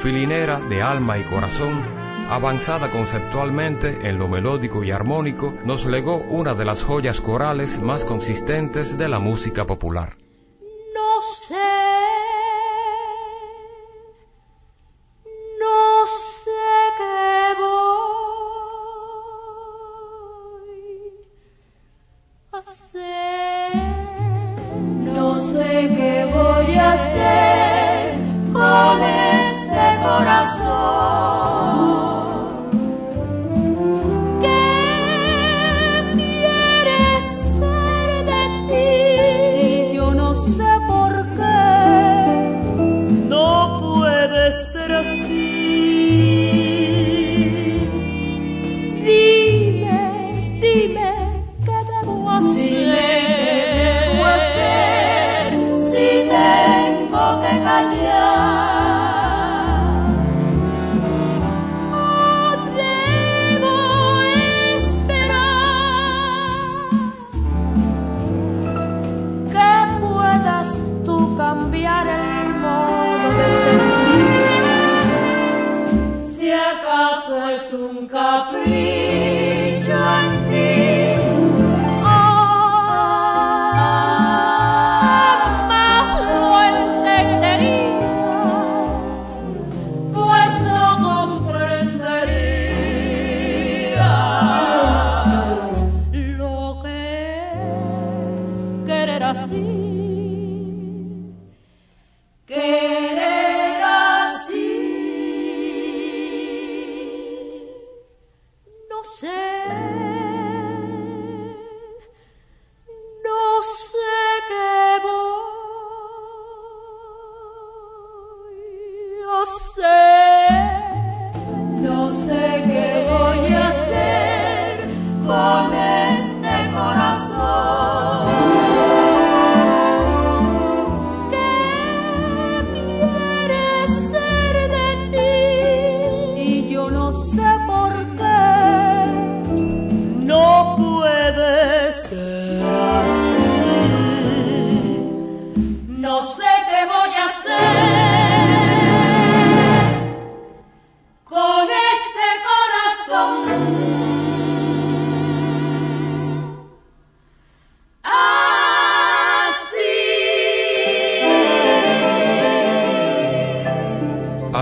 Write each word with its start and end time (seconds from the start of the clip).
filinera 0.00 0.60
de 0.60 0.82
alma 0.82 1.18
y 1.18 1.24
corazón, 1.24 1.82
avanzada 2.28 2.90
conceptualmente 2.90 4.08
en 4.08 4.18
lo 4.18 4.28
melódico 4.28 4.84
y 4.84 4.90
armónico, 4.90 5.54
nos 5.64 5.86
legó 5.86 6.18
una 6.18 6.54
de 6.54 6.64
las 6.64 6.82
joyas 6.82 7.20
corales 7.20 7.80
más 7.80 8.04
consistentes 8.04 8.96
de 8.96 9.08
la 9.08 9.18
música 9.18 9.66
popular. 9.66 10.27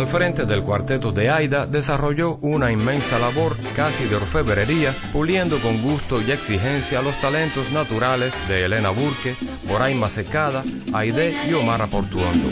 Del 0.07 0.63
cuarteto 0.63 1.11
de 1.11 1.31
Aida 1.31 1.67
desarrolló 1.67 2.37
una 2.41 2.71
inmensa 2.71 3.19
labor 3.19 3.57
casi 3.75 4.05
de 4.05 4.15
orfebrería, 4.15 4.95
puliendo 5.13 5.59
con 5.59 5.83
gusto 5.83 6.23
y 6.23 6.31
exigencia 6.31 7.03
los 7.03 7.21
talentos 7.21 7.71
naturales 7.73 8.33
de 8.49 8.65
Elena 8.65 8.91
Burke, 8.91 9.35
Moraima 9.67 10.09
Secada, 10.09 10.65
Aide 10.95 11.37
y 11.49 11.53
Omar 11.53 11.87
Portuondo. 11.91 12.51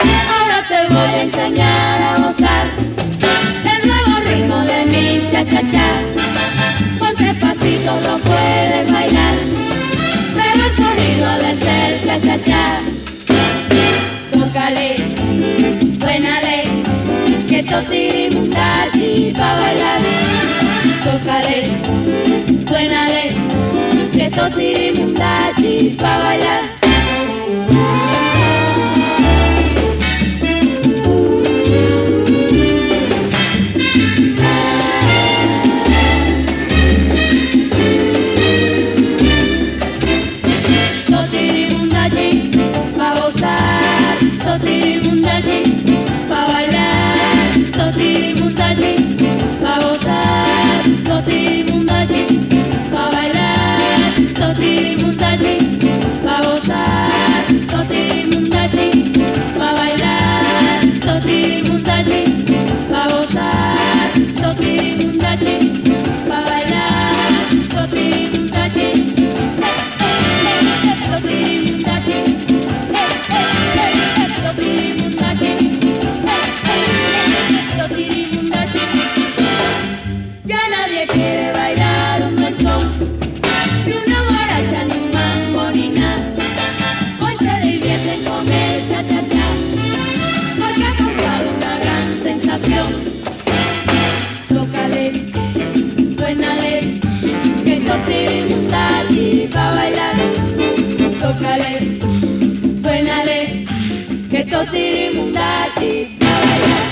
Ahora 0.00 0.66
te 0.66 0.92
voy 0.92 0.98
a 0.98 1.22
enseñar 1.22 2.02
a 2.02 2.16
gozar. 2.26 2.66
El 3.62 3.88
nuevo 3.88 4.20
ritmo 4.24 4.58
de 4.64 4.86
mi 4.86 5.30
cha-cha-cha 5.30 6.15
lo 7.74 8.18
puedes 8.18 8.92
bailar, 8.92 9.34
pero 10.36 10.66
el 10.66 10.76
sonido 10.76 11.30
de 11.38 11.52
ser 11.64 12.06
cha-cha-cha. 12.06 12.80
Tócale, 14.32 14.96
suénale, 15.98 16.58
que 17.48 17.62
totirimundachi 17.64 19.32
pa' 19.36 19.54
bailar. 19.60 20.00
Tócale, 21.04 21.58
suénale, 22.68 23.34
que 24.12 24.30
totirimundachi 24.30 25.96
pa' 25.98 26.18
bailar. 26.18 26.75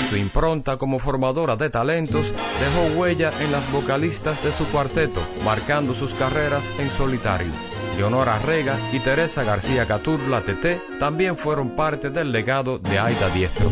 Su 0.09 0.17
impronta 0.17 0.77
como 0.77 0.99
formadora 0.99 1.55
de 1.55 1.69
talentos 1.69 2.31
dejó 2.31 2.99
huella 2.99 3.31
en 3.41 3.51
las 3.51 3.71
vocalistas 3.71 4.43
de 4.43 4.51
su 4.51 4.65
cuarteto, 4.67 5.19
marcando 5.43 5.93
sus 5.93 6.13
carreras 6.13 6.63
en 6.79 6.89
solitario. 6.89 7.51
Leonora 7.97 8.39
Rega 8.39 8.77
y 8.91 8.99
Teresa 8.99 9.43
García 9.43 9.85
Caturla 9.85 10.43
Tete 10.43 10.81
también 10.99 11.37
fueron 11.37 11.75
parte 11.75 12.09
del 12.09 12.31
legado 12.31 12.77
de 12.77 12.99
Aida 12.99 13.29
Diestro. 13.29 13.69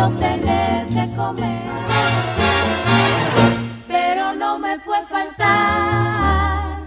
no 0.00 0.08
tener 0.16 0.86
que 0.86 1.14
comer. 1.14 1.60
Pero 3.86 4.34
no 4.34 4.58
me 4.58 4.78
puede 4.78 5.04
faltar 5.06 6.78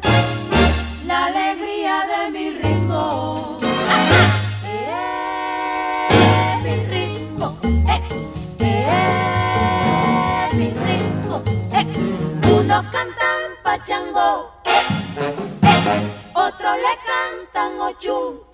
la 1.06 1.26
alegría 1.26 1.96
de 2.12 2.32
mi 2.32 2.50
ritmo. 2.62 3.60
Eh, 4.66 4.88
eh 6.10 6.60
mi 6.64 6.76
ritmo, 6.96 7.48
eh, 7.94 8.02
eh, 8.60 10.50
mi 10.60 10.70
ritmo. 10.88 11.36
Eh. 11.80 11.86
Uno 12.60 12.78
cantan 12.94 13.42
pachango, 13.64 14.52
eh, 14.66 15.32
otro 16.34 16.70
le 16.86 16.94
cantan 17.08 17.72
ochum. 17.80 18.53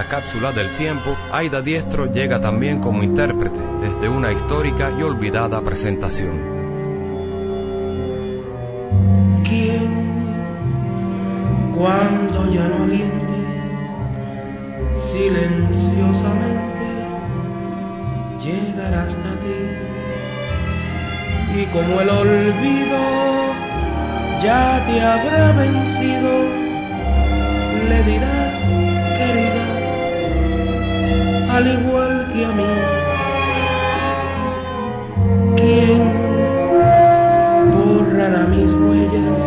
Esta 0.00 0.16
cápsula 0.16 0.50
del 0.52 0.74
tiempo, 0.76 1.14
Aida 1.30 1.60
Diestro 1.60 2.10
llega 2.10 2.40
también 2.40 2.80
como 2.80 3.02
intérprete 3.02 3.60
desde 3.82 4.08
una 4.08 4.32
histórica 4.32 4.90
y 4.98 5.02
olvidada 5.02 5.60
presentación. 5.60 6.40
¿Quién, 9.44 9.90
cuando 11.76 12.50
ya 12.50 12.66
no 12.66 12.84
aliente, 12.84 13.34
silenciosamente 14.94 16.86
llegará 18.42 19.02
hasta 19.02 19.28
ti? 19.40 19.60
Y 21.60 21.66
como 21.66 22.00
el 22.00 22.08
olvido 22.08 22.98
ya 24.42 24.82
te 24.86 24.98
habrá 25.02 25.52
vencido, 25.52 26.30
le 27.86 28.02
dirás, 28.04 28.39
al 31.60 31.66
igual 31.66 32.26
que 32.32 32.44
a 32.46 32.52
mí, 32.52 32.72
¿quién 35.56 36.02
borrará 37.72 38.46
mis 38.46 38.72
huellas 38.72 39.40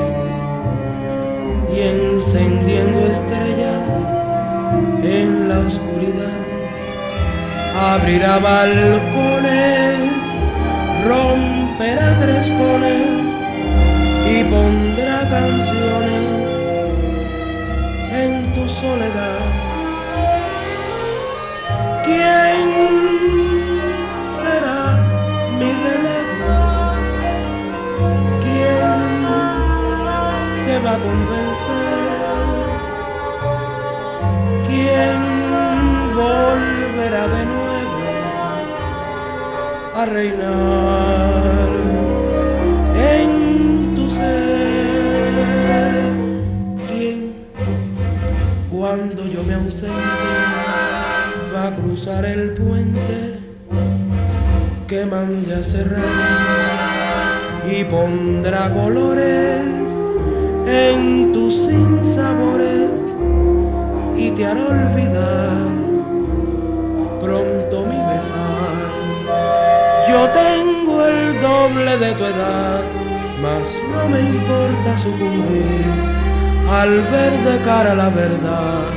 y 1.73 1.79
encendiendo 1.79 2.99
estrellas 3.07 3.87
en 5.03 5.49
la 5.49 5.59
oscuridad, 5.59 6.41
abrirá 7.75 8.37
balcones, 8.37 10.11
romperá 11.07 12.15
crespones 12.21 13.23
y 14.33 14.43
pondrá 14.43 15.27
canciones 15.29 16.29
en 18.11 18.53
tu 18.53 18.69
soledad. 18.69 19.52
Convencer? 30.99 32.45
¿Quién 34.67 35.21
volverá 36.15 37.27
de 37.27 37.45
nuevo 37.45 37.99
a 39.95 40.05
reinar 40.05 41.71
en 42.95 43.95
tu 43.95 44.09
ser? 44.09 45.93
¿Quién, 46.87 47.33
cuando 48.71 49.25
yo 49.25 49.43
me 49.43 49.53
ausente, 49.55 49.93
va 51.55 51.67
a 51.67 51.75
cruzar 51.75 52.25
el 52.25 52.53
puente 52.53 53.39
que 54.87 55.05
mande 55.05 55.55
a 55.55 55.63
cerrar 55.63 56.03
y 57.69 57.83
pondrá 57.85 58.69
colores 58.71 59.82
en 60.73 61.31
tus 61.31 61.53
sinsabores 61.65 62.89
y 64.17 64.31
te 64.31 64.45
hará 64.45 64.65
olvidar 64.65 65.51
pronto 67.19 67.85
mi 67.85 67.99
besar. 68.11 68.91
Yo 70.09 70.29
tengo 70.29 71.05
el 71.05 71.39
doble 71.39 71.97
de 71.97 72.13
tu 72.13 72.25
edad, 72.25 72.81
mas 73.41 73.67
no 73.91 74.09
me 74.09 74.19
importa 74.21 74.97
sucumbir 74.97 75.85
al 76.69 77.01
ver 77.01 77.33
de 77.43 77.61
cara 77.61 77.93
la 77.93 78.09
verdad 78.09 78.89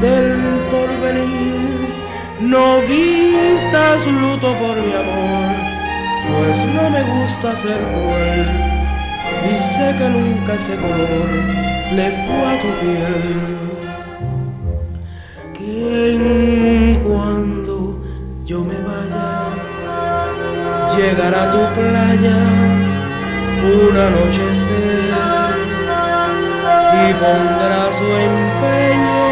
del 0.00 0.40
porvenir. 0.70 1.60
No 2.40 2.80
vistas 2.80 4.06
luto 4.06 4.56
por 4.56 4.76
mi 4.76 4.92
amor, 4.92 5.52
pues 6.28 6.58
no 6.74 6.90
me 6.90 7.02
gusta 7.02 7.54
ser 7.56 7.78
cruel 7.92 8.71
y 9.44 9.58
sé 9.58 9.94
que 9.98 10.08
nunca 10.08 10.54
ese 10.54 10.76
color 10.76 11.28
le 11.96 12.10
fue 12.10 12.44
a 12.52 12.60
tu 12.62 12.70
piel. 12.80 13.62
¿Quién 15.56 17.00
cuando 17.04 17.98
yo 18.44 18.60
me 18.60 18.78
vaya 18.88 19.32
llegará 20.96 21.44
a 21.44 21.50
tu 21.50 21.80
playa 21.80 22.38
un 23.64 23.96
anochecer 23.96 25.12
y 27.00 27.14
pondrá 27.14 27.92
su 27.92 28.04
empeño 28.04 29.22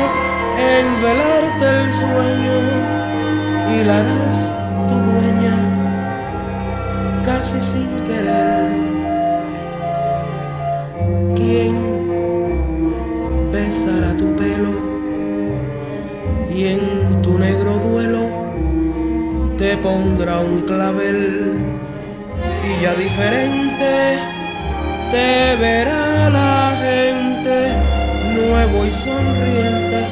en 0.58 1.02
velarte 1.02 1.66
el 1.82 1.92
sueño 1.92 2.58
y 3.68 3.84
la 3.84 3.98
harás 4.00 4.59
y 16.54 16.64
en 16.66 17.22
tu 17.22 17.38
negro 17.38 17.72
duelo 17.78 18.22
te 19.56 19.76
pondrá 19.78 20.40
un 20.40 20.62
clavel 20.62 21.58
y 22.64 22.82
ya 22.82 22.94
diferente 22.94 24.18
te 25.10 25.56
verá 25.56 26.30
la 26.30 26.76
gente 26.80 27.76
nuevo 28.34 28.86
y 28.86 28.92
sonriente 28.92 30.06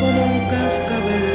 como 0.00 0.24
un 0.24 0.40
cascabel. 0.48 1.26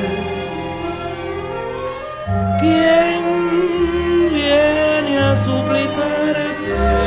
¿Quién 2.59 4.33
viene 4.33 5.17
a 5.17 5.37
suplicarte? 5.37 7.02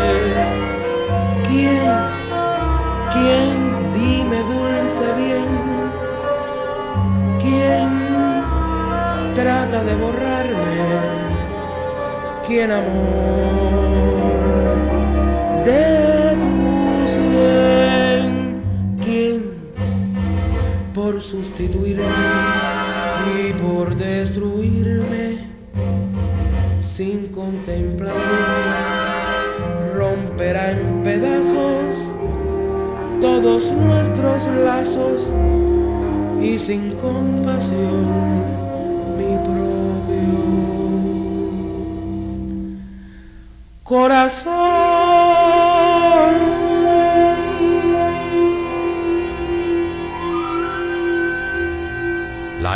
De 9.83 9.95
borrarme? 9.97 10.77
¿Quién 12.47 12.71
amor 12.71 12.87
de 15.65 16.37
tu 16.41 17.09
cien? 17.09 18.63
¿Quién 19.03 19.55
por 20.95 21.21
sustituirme 21.21 22.05
y 23.39 23.53
por 23.53 23.95
destruirme 23.97 25.51
sin 26.81 27.27
contemplación 27.29 28.17
romperá 29.95 30.71
en 30.71 31.03
pedazos 31.03 32.07
todos 33.21 33.73
nuestros 33.73 34.47
lazos 34.47 35.33
y 36.41 36.59
sin 36.59 36.93
compasión 36.93 38.66
mi 39.49 39.61
propio 43.83 44.86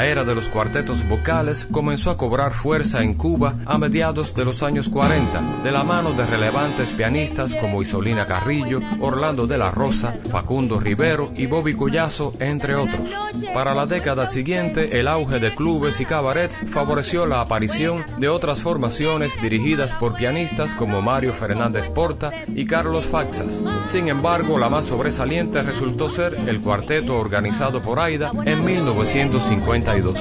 La 0.00 0.06
era 0.06 0.24
de 0.24 0.34
los 0.34 0.48
cuartetos 0.48 1.06
vocales 1.06 1.68
comenzó 1.70 2.10
a 2.10 2.16
cobrar 2.16 2.54
fuerza 2.54 3.02
en 3.02 3.12
Cuba 3.12 3.56
a 3.66 3.76
mediados 3.76 4.34
de 4.34 4.46
los 4.46 4.62
años 4.62 4.88
40, 4.88 5.60
de 5.62 5.70
la 5.70 5.84
mano 5.84 6.14
de 6.14 6.24
relevantes 6.24 6.94
pianistas 6.94 7.54
como 7.56 7.82
Isolina 7.82 8.24
Carrillo, 8.24 8.80
Orlando 8.98 9.46
de 9.46 9.58
la 9.58 9.70
Rosa, 9.70 10.16
Facundo 10.30 10.80
Rivero 10.80 11.32
y 11.36 11.44
Bobby 11.44 11.74
Collazo, 11.74 12.32
entre 12.40 12.76
otros. 12.76 13.10
Para 13.52 13.74
la 13.74 13.84
década 13.84 14.26
siguiente, 14.26 14.98
el 14.98 15.06
auge 15.06 15.38
de 15.38 15.54
clubes 15.54 16.00
y 16.00 16.06
cabarets 16.06 16.62
favoreció 16.66 17.26
la 17.26 17.42
aparición 17.42 18.06
de 18.16 18.30
otras 18.30 18.60
formaciones 18.60 19.38
dirigidas 19.42 19.94
por 19.96 20.14
pianistas 20.14 20.72
como 20.72 21.02
Mario 21.02 21.34
Fernández 21.34 21.90
Porta 21.90 22.32
y 22.48 22.64
Carlos 22.64 23.04
Faxas. 23.04 23.60
Sin 23.86 24.08
embargo, 24.08 24.58
la 24.58 24.70
más 24.70 24.86
sobresaliente 24.86 25.60
resultó 25.60 26.08
ser 26.08 26.36
el 26.46 26.62
cuarteto 26.62 27.18
organizado 27.18 27.82
por 27.82 28.00
Aida 28.00 28.32
en 28.46 28.64
1950. 28.64 29.89
32. 29.90 30.18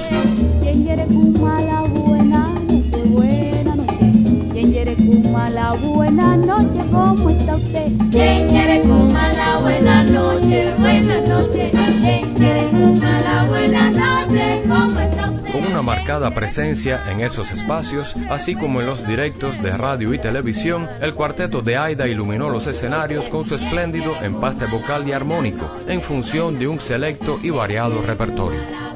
La 5.52 5.72
buena 5.72 6.36
noche, 6.36 6.80
¿cómo 6.90 7.30
está 7.30 7.56
usted? 7.56 7.86
¿Quién 8.10 8.50
quiere 8.50 8.82
Kuma 8.82 9.32
la 9.32 9.58
buena 9.58 10.02
noche? 10.02 10.74
Buena 10.78 11.20
noche. 11.20 11.72
¿Quién 12.00 12.34
quiere 12.34 12.68
Kuma 12.68 13.20
la 13.20 13.44
buena 13.44 13.90
noche? 13.90 14.62
¿Cómo 14.68 15.00
está 15.00 15.30
usted? 15.30 15.52
Con 15.52 15.66
una 15.66 15.82
marcada 15.82 16.32
presencia 16.32 17.10
en 17.10 17.20
esos 17.20 17.52
espacios, 17.52 18.14
así 18.30 18.54
como 18.54 18.80
en 18.80 18.86
los 18.86 19.06
directos 19.06 19.60
de 19.62 19.76
radio 19.76 20.14
y 20.14 20.18
televisión, 20.18 20.88
el 21.00 21.14
cuarteto 21.14 21.62
de 21.62 21.76
Aida 21.76 22.06
iluminó 22.06 22.48
los 22.48 22.66
escenarios 22.66 23.28
con 23.28 23.44
su 23.44 23.54
espléndido 23.56 24.14
empaste 24.22 24.66
vocal 24.66 25.06
y 25.08 25.12
armónico, 25.12 25.70
en 25.86 26.00
función 26.00 26.58
de 26.58 26.68
un 26.68 26.80
selecto 26.80 27.38
y 27.42 27.50
variado 27.50 28.02
repertorio. 28.02 28.89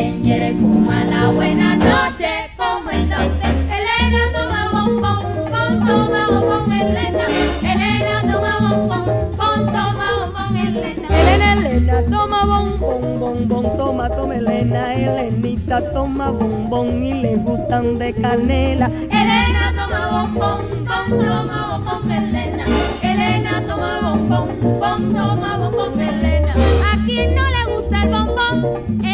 ¿Quién 0.00 0.22
quiere 0.22 0.52
cumba 0.54 1.04
la 1.04 1.28
buena 1.28 1.76
noche? 1.76 2.48
¿Cómo 2.56 2.88
está 2.88 3.26
usted? 3.26 3.54
Elena 3.68 4.22
toma 4.32 4.70
bombón, 4.72 5.22
pon, 5.50 5.86
toma 5.86 6.26
bombón, 6.26 6.72
Elena. 6.72 7.26
Elena 7.60 8.22
toma 8.32 8.52
bombón, 8.60 9.30
pon, 9.36 9.66
toma 9.66 10.06
bombón, 10.16 10.56
Elena. 10.56 11.06
Elena, 11.06 11.52
Elena, 11.52 12.02
toma 12.08 12.44
bombón, 12.46 13.20
bombón, 13.20 13.76
toma, 13.76 14.08
toma 14.08 14.36
Elena, 14.36 14.94
Elenita 14.94 15.92
toma 15.92 16.30
bombón 16.30 17.04
y 17.04 17.12
le 17.20 17.36
gustan 17.36 17.98
de 17.98 18.14
canela. 18.14 18.86
Elena 18.86 19.74
toma 19.76 20.22
bombón, 20.22 20.60
pon, 20.86 21.18
toma 21.18 21.78
bombón, 21.84 22.10
Elena. 22.10 22.64
Elena 23.02 23.66
toma 23.68 24.00
bombón, 24.00 24.48
pon, 24.80 25.14
toma 25.14 25.58
bombón, 25.58 26.00
Elena. 26.00 26.54
A 26.90 27.04
quien 27.04 27.34
no 27.34 27.42
le 27.50 27.74
gusta 27.74 28.02
el 28.02 28.10
el 28.10 28.10
bombón 28.10 29.09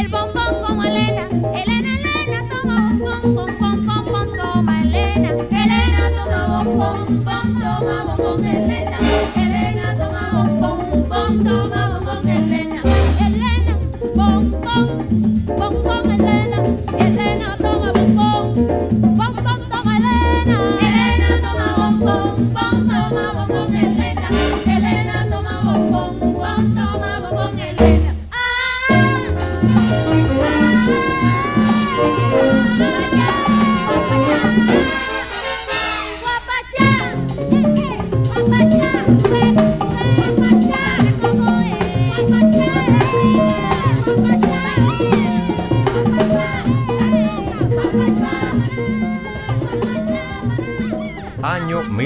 Elena. 4.83 5.31
Elena 5.51 6.11
toma 6.25 6.63
bombón, 6.63 7.25
toma 7.25 8.15
bombón. 8.17 8.45
Elena 8.45 9.26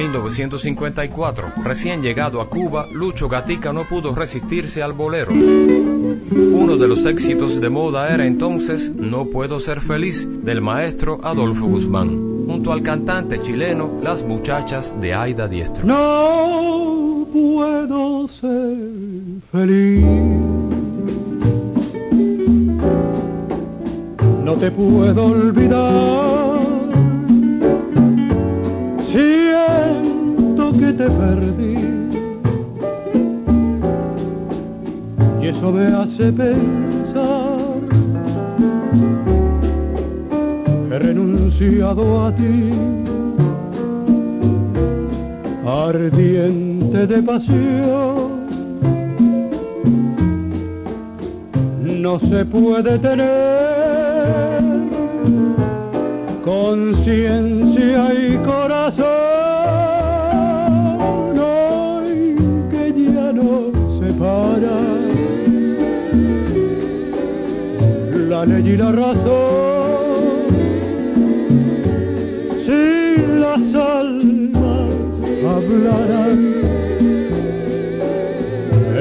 1954. 0.00 1.52
Recién 1.62 2.02
llegado 2.02 2.40
a 2.40 2.48
Cuba, 2.48 2.86
Lucho 2.90 3.28
Gatica 3.28 3.72
no 3.72 3.86
pudo 3.86 4.14
resistirse 4.14 4.82
al 4.82 4.94
bolero. 4.94 5.30
Uno 5.32 6.76
de 6.76 6.88
los 6.88 7.04
éxitos 7.04 7.60
de 7.60 7.68
moda 7.68 8.12
era 8.12 8.24
entonces 8.26 8.90
No 8.94 9.26
puedo 9.26 9.60
ser 9.60 9.80
feliz 9.80 10.26
del 10.42 10.60
maestro 10.60 11.20
Adolfo 11.22 11.66
Guzmán, 11.66 12.46
junto 12.46 12.72
al 12.72 12.82
cantante 12.82 13.40
chileno 13.42 14.00
Las 14.02 14.22
muchachas 14.22 14.98
de 15.00 15.12
Aida 15.14 15.48
Diestro. 15.48 15.84
No 15.84 17.26
puedo 17.32 18.26
ser 18.28 18.76
feliz. 19.52 20.04
No 24.44 24.54
te 24.56 24.70
puedo 24.70 25.26
olvidar. 25.26 26.60
Que 29.12 29.39
te 31.00 31.10
perdí. 31.22 31.76
Y 35.40 35.46
eso 35.46 35.72
me 35.72 35.86
hace 35.96 36.30
pensar 36.30 37.80
que 40.88 40.94
he 40.94 40.98
renunciado 40.98 42.26
a 42.26 42.34
ti 42.34 42.72
ardiente 45.66 47.06
de 47.06 47.22
pasión. 47.22 48.28
No 52.04 52.18
se 52.18 52.44
puede 52.44 52.98
tener 52.98 54.60
conciencia 56.44 58.12
y 58.12 58.36
corazón. 58.44 59.29
La 68.40 68.46
ley 68.46 68.72
y 68.72 68.76
la 68.76 68.92
razón. 68.92 69.30
Si 72.64 73.16
las 73.38 73.74
almas 73.74 75.22
hablaran 75.56 76.38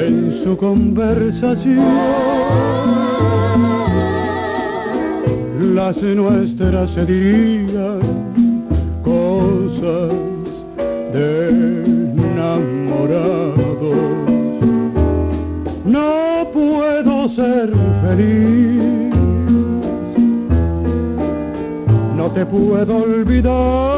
en 0.06 0.32
su 0.32 0.58
conversación, 0.58 1.86
las 5.76 6.02
nuestras 6.04 6.92
se 6.92 7.06
dirían 7.06 8.00
cosas 9.04 10.12
de 11.14 11.50
enamorados. 12.30 13.60
No 15.86 16.48
puedo 16.54 17.30
ser 17.30 17.70
feliz, 18.04 18.79
te 22.40 22.46
puedo 22.46 23.04
olvidar. 23.04 23.89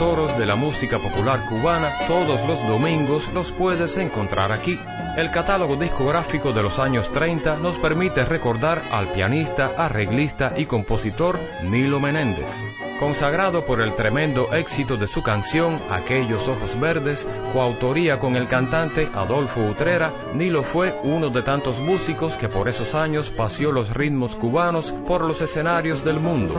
De 0.00 0.46
la 0.46 0.56
música 0.56 0.98
popular 0.98 1.44
cubana 1.44 2.06
todos 2.06 2.44
los 2.46 2.66
domingos 2.66 3.30
los 3.34 3.52
puedes 3.52 3.98
encontrar 3.98 4.50
aquí. 4.50 4.80
El 5.16 5.30
catálogo 5.30 5.76
discográfico 5.76 6.52
de 6.52 6.62
los 6.62 6.78
años 6.78 7.12
30 7.12 7.58
nos 7.58 7.78
permite 7.78 8.24
recordar 8.24 8.82
al 8.90 9.12
pianista, 9.12 9.74
arreglista 9.76 10.54
y 10.56 10.64
compositor 10.64 11.38
Nilo 11.62 12.00
Menéndez. 12.00 12.71
Consagrado 13.02 13.64
por 13.64 13.80
el 13.80 13.96
tremendo 13.96 14.52
éxito 14.52 14.96
de 14.96 15.08
su 15.08 15.24
canción 15.24 15.82
Aquellos 15.90 16.46
Ojos 16.46 16.78
Verdes, 16.78 17.26
coautoría 17.52 18.20
con 18.20 18.36
el 18.36 18.46
cantante 18.46 19.10
Adolfo 19.12 19.60
Utrera, 19.60 20.14
Nilo 20.34 20.62
fue 20.62 20.96
uno 21.02 21.28
de 21.28 21.42
tantos 21.42 21.80
músicos 21.80 22.36
que 22.36 22.48
por 22.48 22.68
esos 22.68 22.94
años 22.94 23.28
paseó 23.30 23.72
los 23.72 23.92
ritmos 23.92 24.36
cubanos 24.36 24.94
por 25.04 25.22
los 25.22 25.42
escenarios 25.42 26.04
del 26.04 26.20
mundo. 26.20 26.54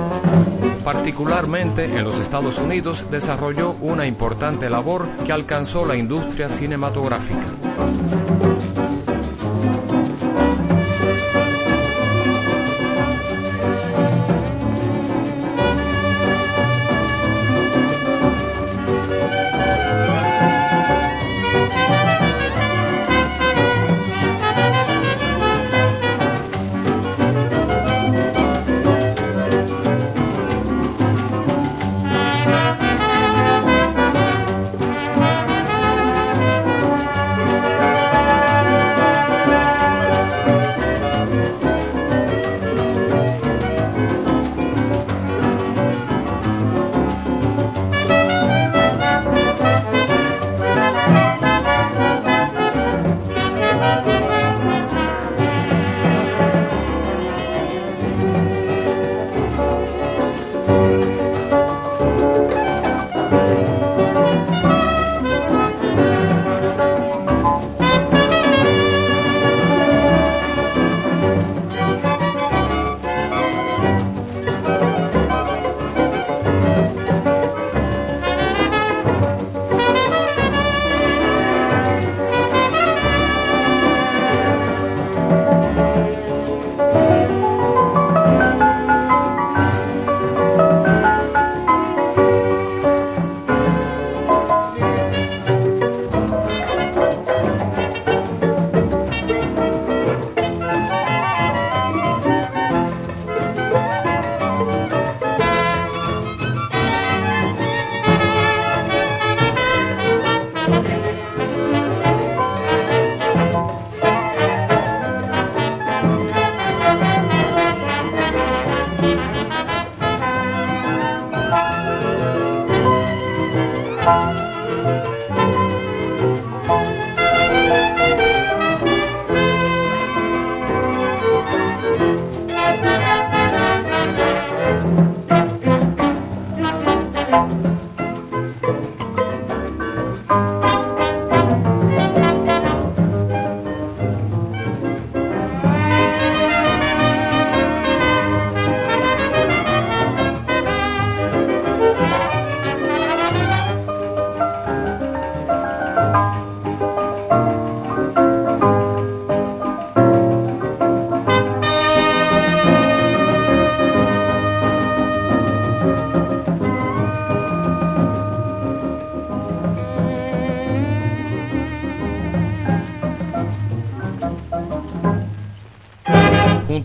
Particularmente 0.84 1.86
en 1.86 2.04
los 2.04 2.20
Estados 2.20 2.58
Unidos 2.58 3.10
desarrolló 3.10 3.78
una 3.80 4.06
importante 4.06 4.70
labor 4.70 5.08
que 5.26 5.32
alcanzó 5.32 5.86
la 5.86 5.96
industria 5.96 6.50
cinematográfica. 6.50 7.48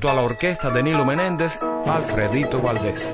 A 0.09 0.14
la 0.14 0.23
orquesta 0.23 0.71
de 0.71 0.83
Nilo 0.83 1.05
Menéndez, 1.05 1.61
Alfredito 1.87 2.62
Valdés. 2.62 3.07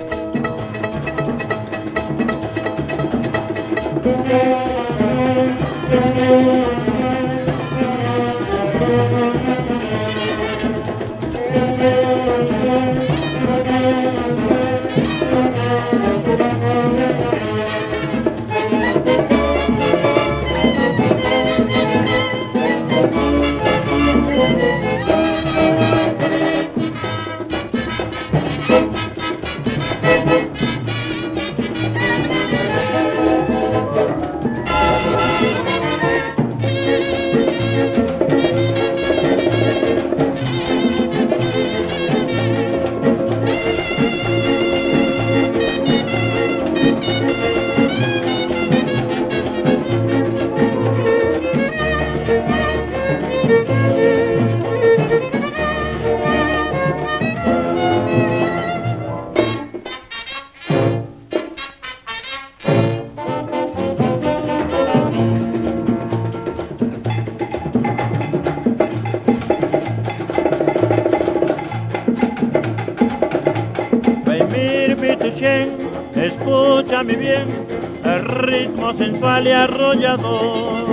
Y 79.25 79.51
arrollador. 79.51 80.85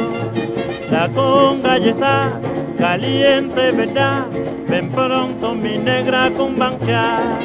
La 0.90 1.10
conga 1.10 1.78
ya 1.78 1.92
está 1.92 2.30
caliente, 2.78 3.72
¿verdad? 3.72 4.26
Ven 4.70 4.90
pronto 4.90 5.54
mi 5.54 5.78
negra 5.78 6.30
con 6.38 6.56
banquear. 6.56 7.40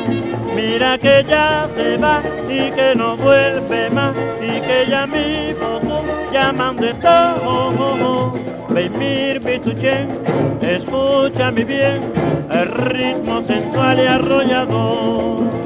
Mira 0.55 0.97
que 0.97 1.25
ya 1.29 1.69
se 1.75 1.97
va 1.97 2.23
y 2.45 2.71
que 2.71 2.95
no 2.95 3.17
vuelve 3.17 3.91
más 3.91 4.15
y 4.41 4.61
que 4.61 4.87
ya 4.89 5.07
mi 5.09 5.53
foto 5.55 6.05
llaman 6.33 6.77
de 6.77 6.95
todo. 6.95 8.33
Beimir 8.69 9.41
Bituchen, 9.41 10.13
escucha 10.61 11.51
mi 11.51 11.65
bien, 11.65 12.01
el 12.51 12.69
ritmo 12.69 13.43
sensual 13.49 13.99
y 13.99 14.07
arrollador. 14.07 15.66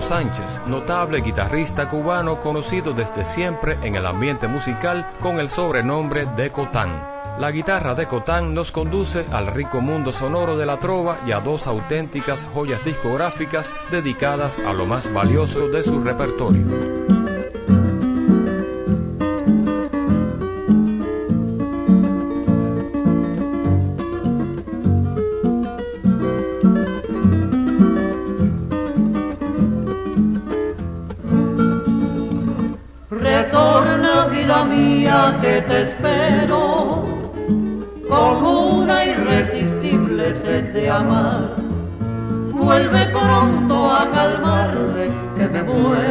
Sánchez, 0.00 0.60
notable 0.66 1.20
guitarrista 1.20 1.88
cubano 1.88 2.40
conocido 2.40 2.92
desde 2.92 3.24
siempre 3.24 3.78
en 3.82 3.96
el 3.96 4.06
ambiente 4.06 4.48
musical 4.48 5.10
con 5.20 5.38
el 5.38 5.50
sobrenombre 5.50 6.26
de 6.26 6.50
Cotán. 6.50 7.16
La 7.38 7.50
guitarra 7.50 7.94
de 7.94 8.06
Cotán 8.06 8.54
nos 8.54 8.72
conduce 8.72 9.26
al 9.30 9.48
rico 9.48 9.80
mundo 9.80 10.12
sonoro 10.12 10.56
de 10.56 10.64
la 10.64 10.78
trova 10.78 11.18
y 11.26 11.32
a 11.32 11.40
dos 11.40 11.66
auténticas 11.66 12.46
joyas 12.54 12.82
discográficas 12.84 13.74
dedicadas 13.90 14.58
a 14.58 14.72
lo 14.72 14.86
más 14.86 15.12
valioso 15.12 15.68
de 15.68 15.82
su 15.82 16.02
repertorio. 16.02 17.15
Espero 35.82 37.04
con 38.08 38.44
una 38.44 39.04
irresistible 39.04 40.34
sed 40.34 40.72
de 40.72 40.90
amar. 40.90 41.56
Vuelve 42.52 43.06
pronto 43.06 43.90
a 43.90 44.08
calmarme 44.10 45.08
que 45.36 45.48
me 45.48 45.62
muero. 45.62 46.06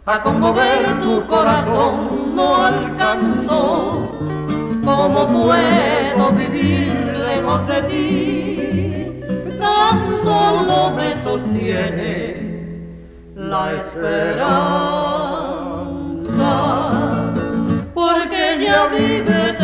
a 0.05 0.21
conmover 0.21 0.99
tu 1.01 1.25
corazón 1.27 2.35
no 2.35 2.55
alcanzó. 2.65 4.11
¿Cómo 4.85 5.27
puedo 5.27 6.31
vivir 6.31 6.93
lejos 7.27 7.67
de 7.67 7.81
ti? 7.89 8.35
Solo 10.25 10.89
me 10.89 11.15
sostiene. 11.21 12.11
La 13.35 13.73
esperanza, 13.73 14.41
porque 17.93 18.53
ella 18.55 18.88
vive 18.88 19.54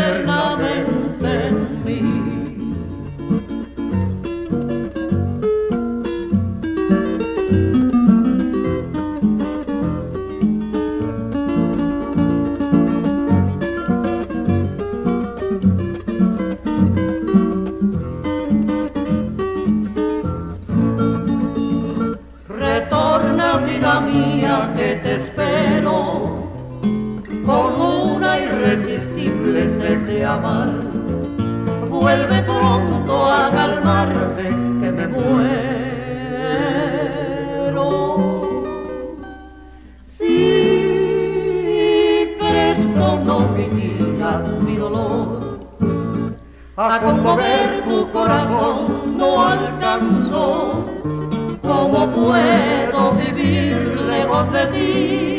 Vuelve 31.89 32.41
pronto 32.43 33.25
a 33.29 33.51
calmarme 33.51 34.43
que 34.79 34.91
me 34.91 35.07
muero. 35.07 35.41
Si 40.05 40.37
presto 42.39 43.19
no 43.25 43.39
mitigas 43.49 44.53
mi 44.61 44.77
dolor, 44.77 45.59
a 46.77 46.99
conmover 47.01 47.81
tu 47.83 48.09
corazón 48.11 49.17
no 49.17 49.45
alcanzó. 49.45 50.85
¿Cómo 51.61 52.09
puedo 52.09 53.11
vivir 53.15 53.99
lejos 54.07 54.49
de 54.53 54.65
ti? 54.67 55.30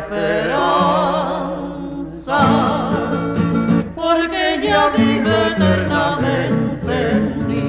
Esperanza, 0.00 0.80
porque 3.94 4.54
ella 4.54 4.90
vive 4.96 5.48
eternamente 5.52 7.10
en 7.12 7.46
mí. 7.46 7.60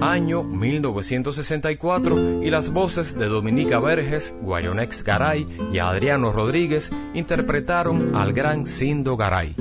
año 0.00 0.42
1964 0.42 2.42
y 2.42 2.50
las 2.50 2.72
voces 2.72 3.16
de 3.18 3.28
Dominica 3.28 3.78
Verges, 3.80 4.34
Guayonex 4.42 5.04
Garay 5.04 5.46
y 5.72 5.78
Adriano 5.78 6.32
Rodríguez 6.32 6.92
interpretaron 7.14 8.14
al 8.14 8.32
gran 8.32 8.66
Cindo 8.66 9.16
Garay. 9.16 9.54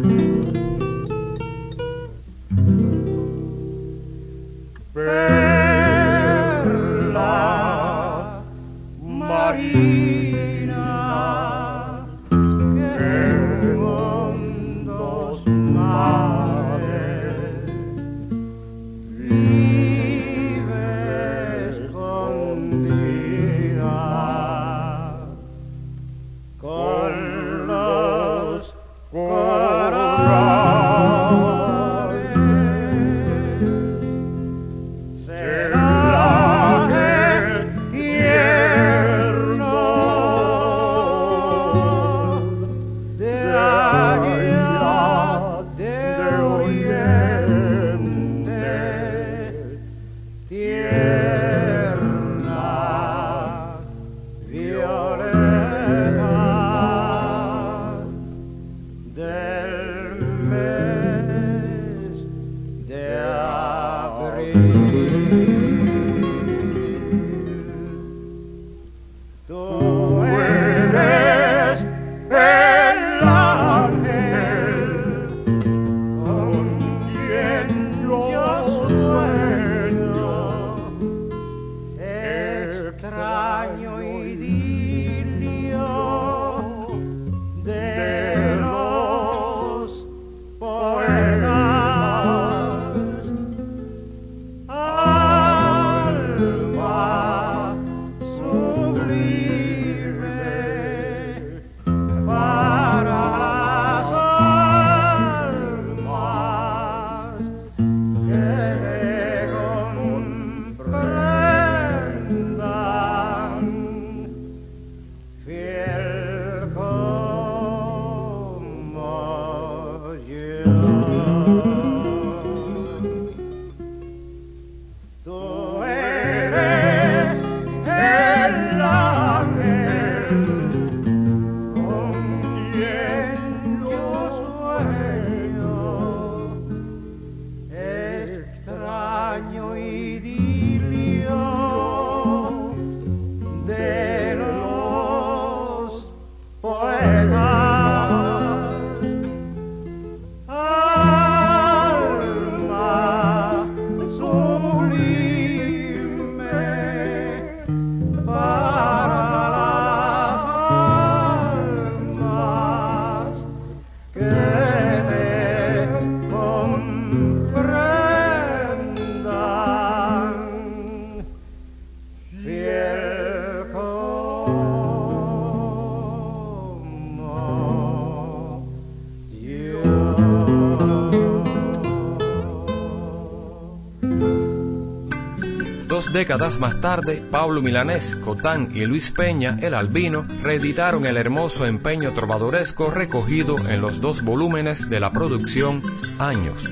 Décadas 186.13 186.59
más 186.59 186.81
tarde, 186.81 187.23
Pablo 187.31 187.61
Milanés, 187.61 188.15
Cotán 188.17 188.71
y 188.73 188.85
Luis 188.85 189.11
Peña, 189.11 189.57
el 189.61 189.73
albino, 189.73 190.25
reeditaron 190.41 191.05
el 191.05 191.17
hermoso 191.17 191.65
empeño 191.65 192.11
trovadoresco 192.13 192.89
recogido 192.89 193.57
en 193.57 193.81
los 193.81 194.01
dos 194.01 194.21
volúmenes 194.21 194.89
de 194.89 194.99
la 194.99 195.11
producción 195.11 195.81
Años. 196.19 196.69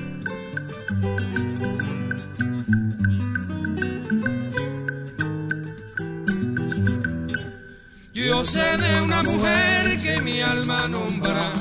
Yo 8.12 8.44
sé 8.44 8.76
de 8.76 9.00
una 9.02 9.22
mujer 9.22 9.98
que 10.02 10.20
mi 10.22 10.40
alma 10.40 10.88
nombra 10.88 11.52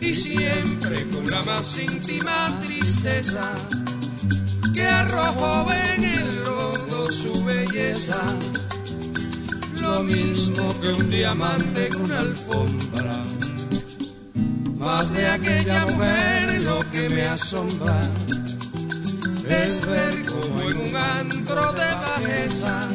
y 0.00 0.14
siempre 0.14 1.08
con 1.08 1.30
la 1.30 1.42
más 1.42 1.78
íntima 1.78 2.48
tristeza 2.62 3.52
que 4.72 4.86
arrojó 4.86 5.70
en 5.72 6.04
el 6.04 6.31
su 7.12 7.44
belleza, 7.44 8.18
lo 9.82 10.02
mismo 10.02 10.74
que 10.80 10.88
un 10.88 11.10
diamante 11.10 11.88
en 11.88 11.96
una 11.96 12.18
alfombra. 12.20 13.16
Más 14.78 15.12
de 15.12 15.26
aquella 15.26 15.84
mujer 15.86 16.62
lo 16.62 16.78
que 16.90 17.10
me 17.10 17.24
asombra. 17.26 18.00
Es 19.46 19.86
ver 19.86 20.24
como 20.24 20.62
en 20.62 20.76
un 20.88 20.96
antro 20.96 21.72
de 21.74 21.90
bajeza 22.06 22.88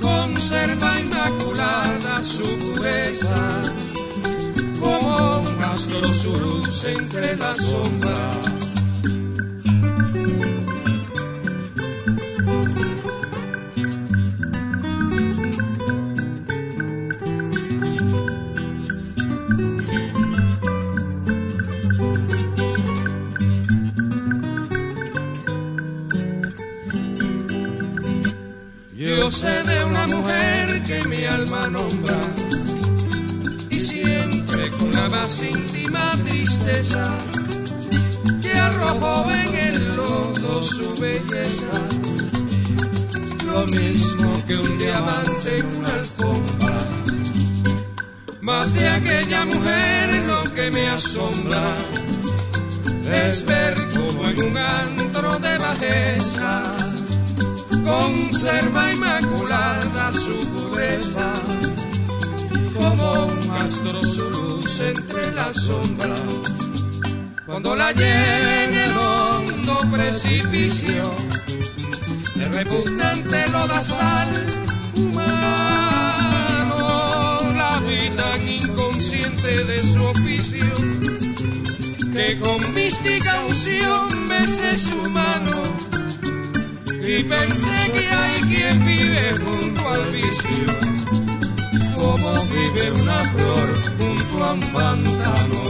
conserva 0.00 1.00
inmaculada 1.00 2.22
su 2.22 2.48
pureza, 2.58 3.62
como 4.80 5.40
un 5.40 5.64
astro 5.64 6.14
su 6.14 6.32
luz 6.36 6.84
entre 6.84 7.36
las 7.36 7.58
sombras 7.58 8.55
alma 31.36 31.68
nombra 31.68 32.18
y 33.68 33.78
siempre 33.78 34.70
con 34.70 34.90
la 34.92 35.06
más 35.10 35.42
íntima 35.42 36.12
tristeza 36.24 37.04
que 38.42 38.52
arrojó 38.52 39.30
en 39.30 39.54
el 39.54 39.96
lodo 39.96 40.62
su 40.62 40.94
belleza, 40.94 41.76
lo 43.46 43.66
mismo 43.66 44.28
que 44.46 44.56
un 44.56 44.78
diamante 44.78 45.58
en 45.58 45.66
una 45.76 45.92
alfombra. 46.00 46.78
Más 48.40 48.72
de 48.72 48.88
aquella 48.88 49.44
mujer 49.44 50.22
lo 50.32 50.42
que 50.54 50.70
me 50.70 50.88
asombra 50.88 51.66
es 53.24 53.44
ver 53.44 53.74
como 53.94 54.26
en 54.30 54.42
un 54.42 54.56
antro 54.56 55.38
de 55.38 55.58
bajeza 55.58 56.62
conserva 57.84 58.92
inmaculada 58.92 60.12
su 60.12 60.55
como 62.74 63.26
un 63.26 63.50
astro 63.50 64.02
su 64.04 64.28
luz 64.30 64.80
entre 64.80 65.32
las 65.32 65.56
sombras. 65.56 66.20
Cuando 67.46 67.74
la 67.74 67.92
lleve 67.92 68.64
en 68.64 68.74
el 68.74 68.92
hondo 68.96 69.80
precipicio, 69.90 71.14
el 72.36 72.54
repugnante 72.54 73.46
sal 73.82 74.28
humano, 74.96 76.76
la 77.56 77.80
vida 77.80 78.36
inconsciente 78.46 79.64
de 79.64 79.82
su 79.82 80.04
oficio, 80.04 80.74
que 82.12 82.38
con 82.40 82.74
mística 82.74 83.40
unción 83.46 84.28
bese 84.28 84.76
su 84.76 85.10
mano 85.10 85.62
y 87.06 87.22
pensé 87.22 87.92
que 87.92 88.08
hay 88.08 88.40
quien 88.42 88.85
como 91.94 92.44
vive 92.44 92.92
una 92.92 93.24
flor 93.24 93.68
junto 93.98 94.44
a 94.44 94.52
un 94.52 94.60
pantano. 94.72 95.66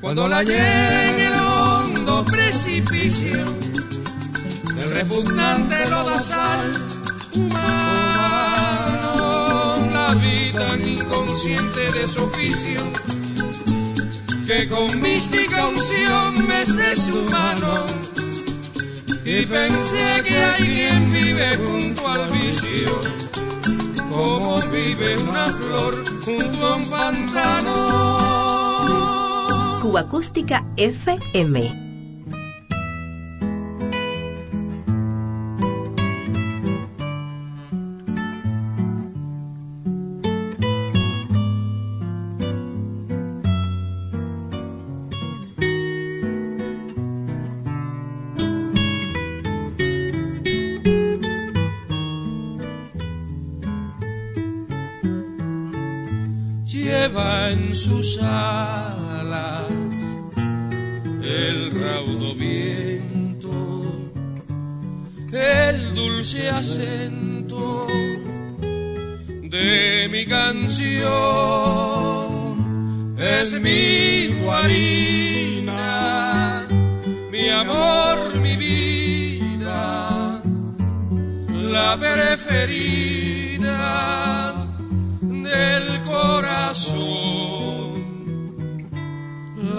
Cuando 0.00 0.28
la 0.28 0.44
precipicio 2.24 3.30
el 3.32 3.61
repugnante 5.02 5.88
lodazal 5.90 6.72
humano, 7.34 8.74
la 9.92 10.14
vida 10.14 10.76
inconsciente 10.78 11.90
de 11.92 12.06
su 12.06 12.22
oficio, 12.22 12.80
que 14.46 14.68
con 14.68 15.00
mística 15.00 15.66
unción 15.66 16.46
mece 16.46 16.94
su 16.94 17.20
mano, 17.22 17.84
y 19.24 19.44
pensé 19.46 20.22
que 20.24 20.40
alguien 20.40 21.12
vive 21.12 21.56
junto 21.56 22.06
al 22.08 22.30
vicio, 22.30 23.00
como 24.08 24.60
vive 24.70 25.18
una 25.18 25.46
flor 25.46 26.04
junto 26.24 26.66
a 26.66 26.76
un 26.76 26.88
pantano. 26.88 27.72
Cuba 29.82 30.00
Acústica 30.02 30.64
FM 30.76 31.81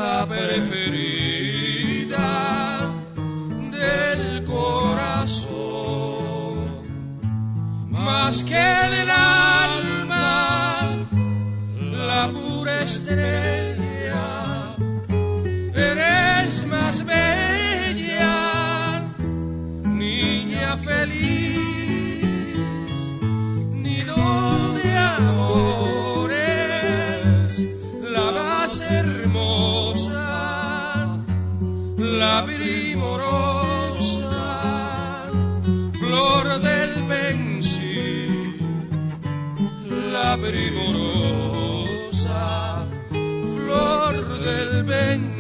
la 0.04 0.26
preferida 0.28 1.92
del 3.78 4.44
corazón, 4.44 5.56
más 7.90 8.44
que 8.44 8.66
el 8.88 9.10
alma, 9.10 10.82
la 12.10 12.22
pura 12.34 12.74
estrella, 12.82 13.63
del 44.94 45.33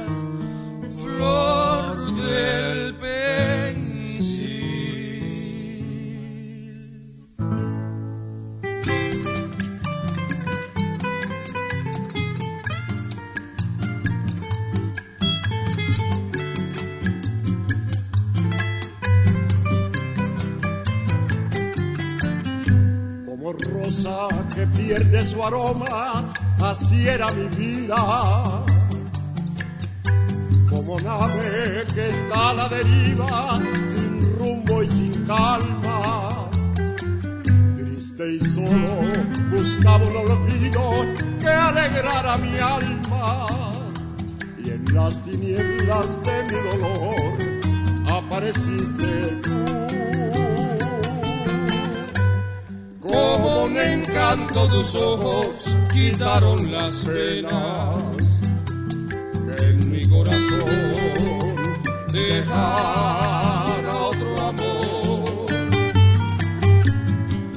así 26.63 27.09
era 27.09 27.31
mi 27.33 27.47
vida. 27.57 27.97
Como 30.69 30.99
nave 31.01 31.85
que 31.95 32.09
está 32.09 32.51
a 32.51 32.55
la 32.55 32.69
deriva, 32.69 33.59
sin 33.97 34.39
rumbo 34.39 34.83
y 34.83 34.89
sin 34.89 35.25
calma. 35.25 36.49
Triste 37.77 38.35
y 38.35 38.41
solo 38.41 38.95
buscaba 39.51 40.05
un 40.05 40.17
olvido 40.17 40.83
que 41.41 41.49
alegrara 41.49 42.37
mi 42.39 42.59
alma. 42.59 43.47
Y 44.59 44.71
en 44.71 44.95
las 44.95 45.23
tinieblas 45.25 46.07
de 46.25 46.45
mi 46.45 46.59
dolor 46.71 48.19
apareciste 48.19 49.56
un 53.67 53.77
encanto 53.77 54.69
tus 54.69 54.95
ojos 54.95 55.77
quitaron 55.93 56.71
las 56.71 57.05
penas 57.05 58.05
en 59.59 59.91
mi 59.91 60.07
corazón 60.07 61.27
dejar 62.13 63.85
a 63.85 63.97
otro 64.13 64.41
amor. 64.53 65.47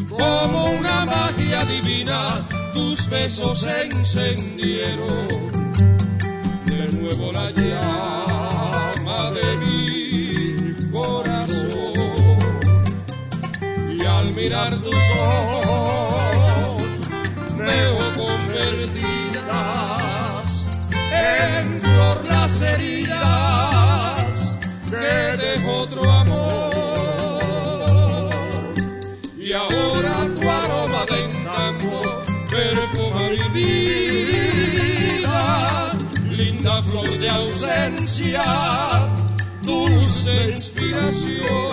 Como 0.10 0.66
una 0.80 1.06
magia 1.06 1.64
divina 1.66 2.48
tus 2.74 3.08
besos 3.10 3.68
encendieron. 3.86 5.52
De 6.66 6.92
nuevo 6.98 7.32
la 7.32 7.52
llama 7.52 9.32
de 9.32 9.58
mi 9.58 10.92
corazón. 10.92 12.40
Y 13.94 14.06
al 14.06 14.34
mirar 14.34 14.76
tus 14.78 14.96
ojos 15.22 15.59
heridas 22.62 24.58
que 24.90 25.38
dejó 25.42 25.72
otro 25.82 26.10
amor. 26.12 26.70
Y 29.38 29.54
ahora 29.54 30.28
tu 30.40 30.50
aroma 30.50 31.06
de 31.10 31.24
encanto 31.26 32.24
perfuma 32.50 33.30
mi 33.30 33.46
vida 33.60 35.38
linda 36.30 36.84
flor 36.84 37.12
de 37.18 37.30
ausencia 37.30 38.44
dulce 39.64 40.52
inspiración 40.56 41.69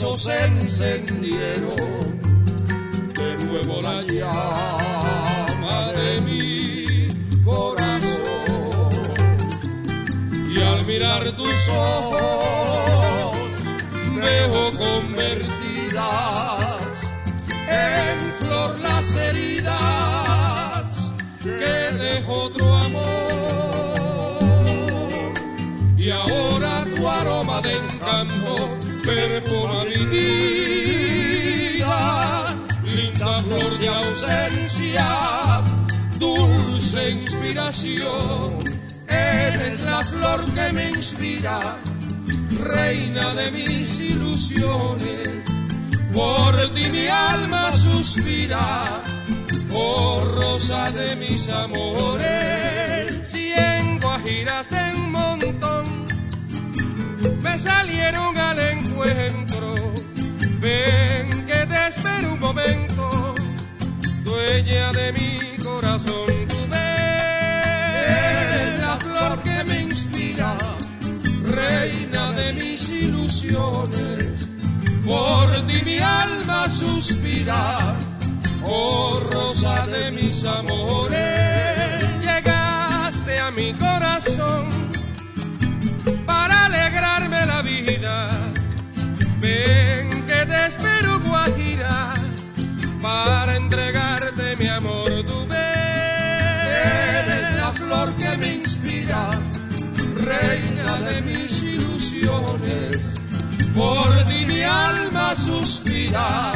besos 0.00 0.28
encendieron 0.28 1.74
de 3.16 3.44
nuevo 3.46 3.82
la 3.82 4.00
llama 4.02 5.92
de 5.92 6.20
mi 6.20 7.42
corazón. 7.44 8.92
Y 10.54 10.60
al 10.62 10.86
mirar 10.86 11.24
tus 11.32 11.68
ojos 11.68 12.07
de 33.78 33.88
ausencia 33.88 35.06
dulce 36.18 37.10
inspiración 37.10 38.78
Eres 39.08 39.80
la 39.80 40.02
flor 40.04 40.44
que 40.52 40.72
me 40.74 40.90
inspira, 40.90 41.60
reina 42.62 43.34
de 43.34 43.50
mis 43.50 44.00
ilusiones. 44.00 45.28
Por 46.12 46.68
ti 46.74 46.90
mi 46.90 47.06
alma 47.06 47.72
suspira, 47.72 49.02
oh 49.72 50.22
rosa 50.36 50.90
de 50.90 51.16
mis 51.16 51.48
amores. 51.48 53.30
Cien 53.30 53.98
guajiras 53.98 54.68
de 54.68 54.92
un 54.94 55.12
montón 55.12 56.06
me 57.40 57.58
salieron 57.58 58.36
al 58.36 58.58
encuentro. 58.58 59.74
Ven 60.60 61.46
que 61.46 61.66
te 61.66 61.88
espero 61.88 62.34
un 62.34 62.40
momento, 62.40 62.87
dueña 64.38 64.92
de 64.92 65.12
mi 65.12 65.62
corazón. 65.62 66.26
Tú 66.48 66.56
Eres 66.72 68.80
la 68.80 68.96
flor 68.96 69.42
que 69.42 69.64
me 69.64 69.82
inspira, 69.82 70.56
reina 71.60 72.32
de 72.32 72.52
mis 72.52 72.88
ilusiones. 72.90 74.50
Por 75.04 75.50
ti 75.66 75.82
mi 75.84 75.98
alma 75.98 76.68
suspira, 76.68 77.96
oh 78.64 79.20
rosa 79.32 79.86
de 79.86 80.10
mis 80.10 80.44
amores. 80.44 81.18
Llegaste 82.28 83.40
a 83.40 83.50
mi 83.50 83.72
corazón 83.72 84.66
para 86.26 86.66
alegrarme 86.66 87.46
la 87.46 87.62
vida. 87.62 88.28
Ven 89.40 90.26
que 90.26 90.40
te 90.50 90.66
para 93.00 93.56
entregarte 93.56 94.56
mi 94.56 94.66
amor. 94.66 95.10
Tú 95.28 95.46
Eres 97.20 97.56
la 97.56 97.72
flor 97.72 98.14
que 98.14 98.36
me 98.36 98.54
inspira, 98.54 99.30
reina 100.16 101.00
de 101.10 101.22
mis 101.22 101.62
ilusiones. 101.62 103.20
Por 103.74 104.24
ti 104.28 104.46
mi 104.46 104.62
alma 104.62 105.34
suspira, 105.34 106.52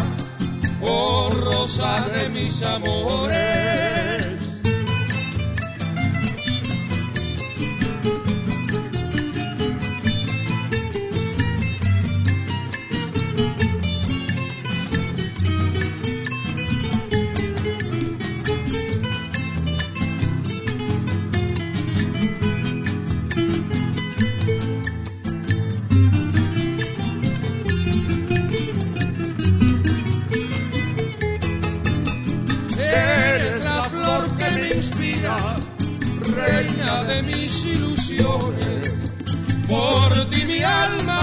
oh 0.80 1.30
rosa 1.30 2.00
de 2.14 2.28
mis 2.28 2.62
amores. 2.62 4.11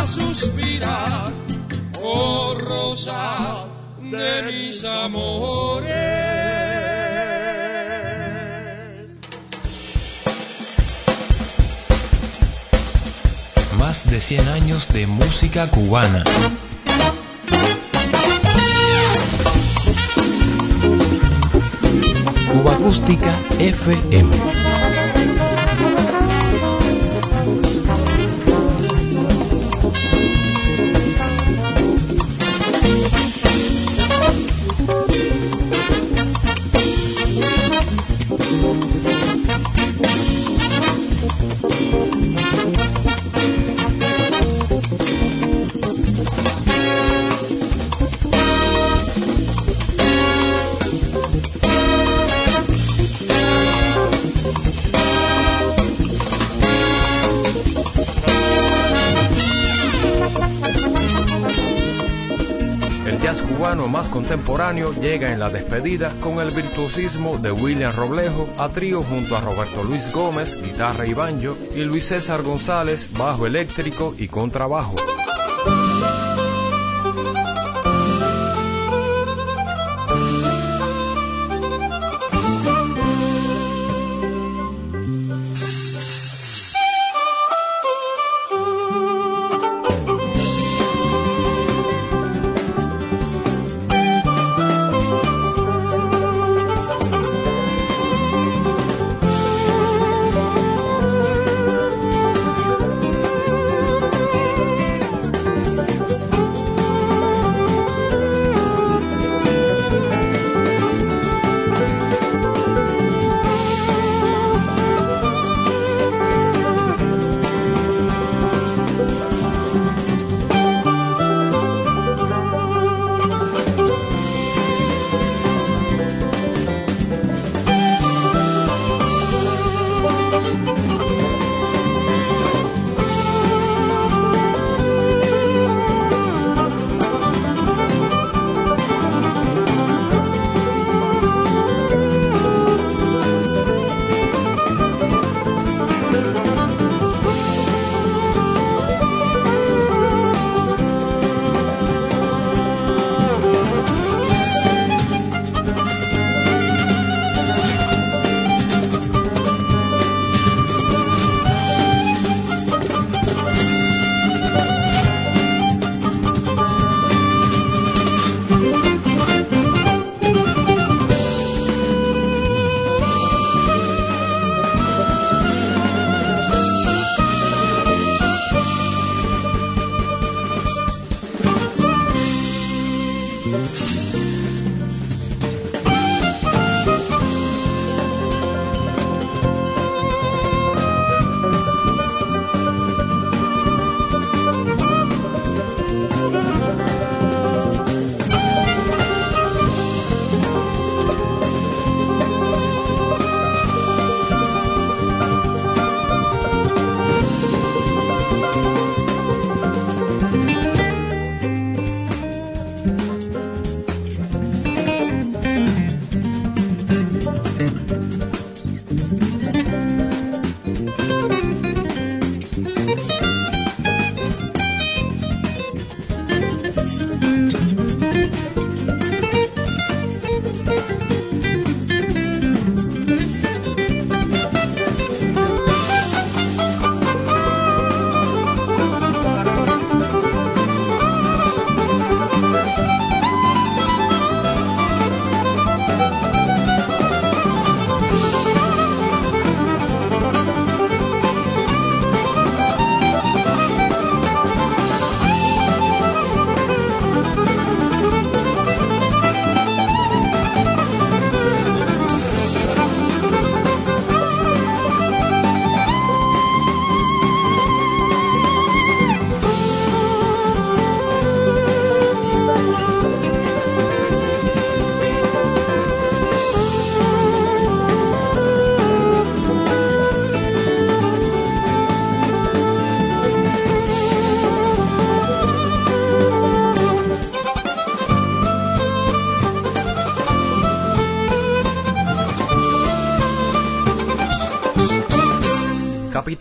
suspirar, 0.10 1.32
oh 2.01 2.55
rosa 2.57 3.68
de 4.01 4.41
mis 4.47 4.84
amores. 4.84 5.89
Más 13.78 14.10
de 14.10 14.20
100 14.20 14.47
años 14.47 14.88
de 14.88 15.05
música 15.05 15.70
cubana. 15.70 16.24
Cuba 22.51 22.74
Acústica 22.74 23.39
FM. 23.60 24.68
Contemporáneo 64.30 64.93
llega 64.93 65.34
en 65.34 65.39
la 65.39 65.49
despedida 65.49 66.13
con 66.21 66.39
el 66.39 66.51
virtuosismo 66.51 67.39
de 67.39 67.51
William 67.51 67.91
Roblejo 67.95 68.47
a 68.59 68.69
trío 68.69 69.01
junto 69.01 69.36
a 69.36 69.41
Roberto 69.41 69.84
Luis 69.84 70.13
Gómez, 70.13 70.61
guitarra 70.61 71.07
y 71.07 71.15
banjo, 71.15 71.57
y 71.75 71.82
Luis 71.82 72.09
César 72.09 72.43
González, 72.43 73.09
bajo 73.17 73.47
eléctrico 73.47 74.13
y 74.19 74.27
contrabajo. 74.27 74.97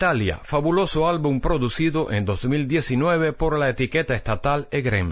Italia, 0.09 0.39
fabuloso 0.41 1.07
álbum 1.07 1.39
producido 1.39 2.11
en 2.11 2.25
2019 2.25 3.31
por 3.33 3.59
la 3.59 3.69
etiqueta 3.69 4.15
estatal 4.15 4.67
EGREM. 4.71 5.11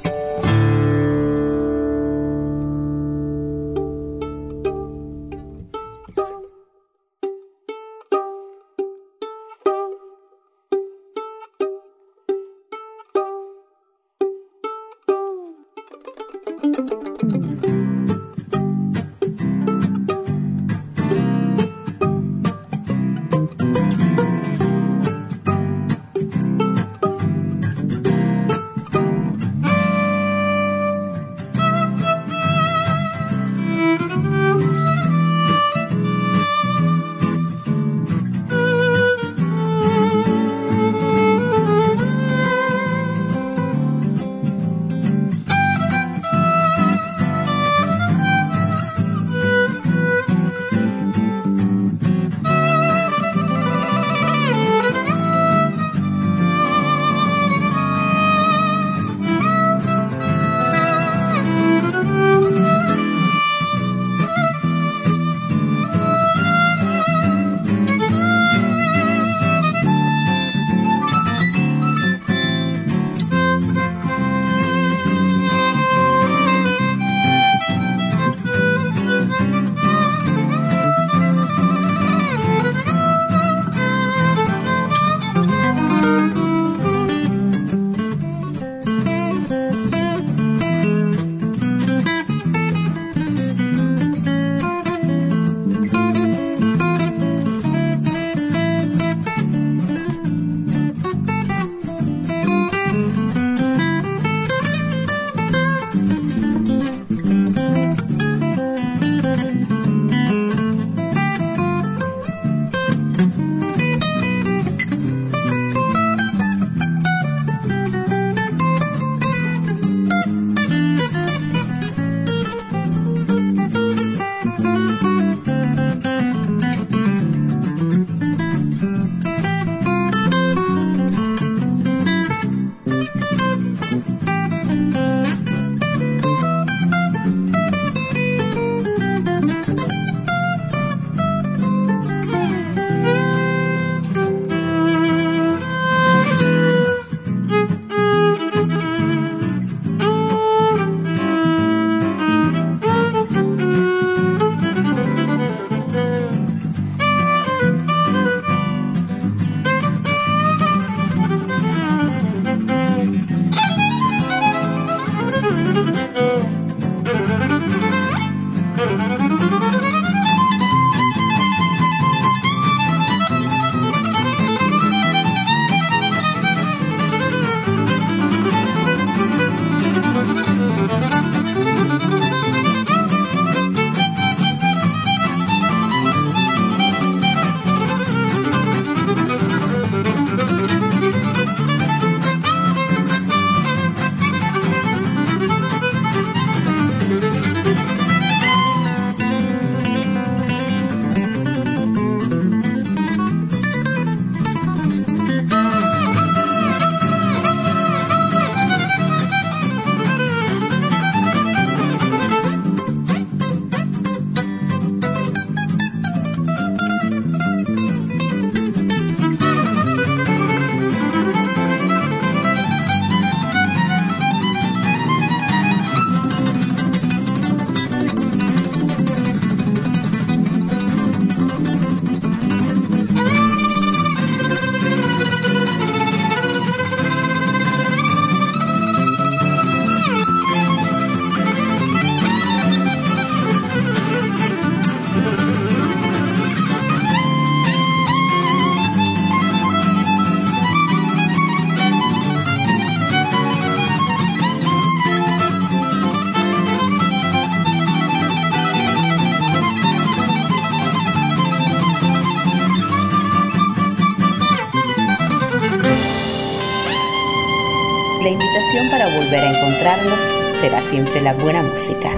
Volver 269.07 269.43
a 269.43 269.49
encontrarnos 269.49 270.19
será 270.59 270.81
siempre 270.81 271.21
la 271.21 271.33
buena 271.33 271.63
música. 271.63 272.11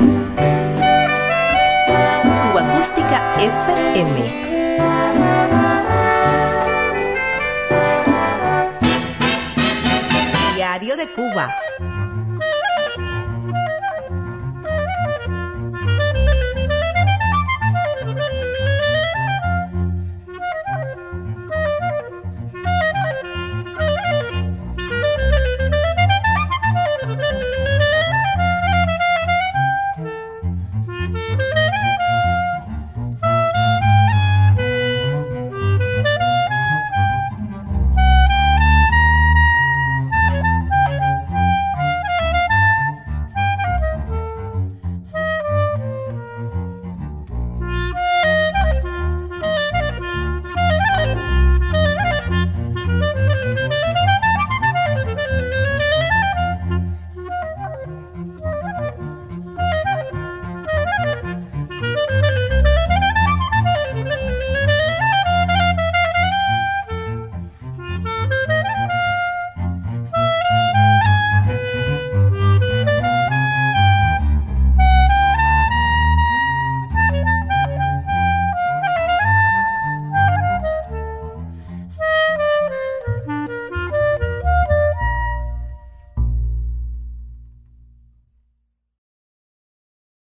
Cuba 2.42 2.62
Acústica 2.62 3.36
FM. 3.40 4.44
Diario 10.56 10.98
de 10.98 11.08
Cuba 11.14 11.56